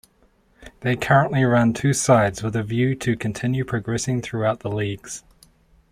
They 0.79 0.95
currently 0.95 1.43
run 1.43 1.73
two 1.75 1.93
sides 1.93 2.41
with 2.41 2.55
a 2.55 2.63
view 2.63 2.95
to 2.95 3.15
continue 3.15 3.63
progressing 3.63 4.23
throughout 4.23 4.61
the 4.61 4.69
leagues. 4.71 5.23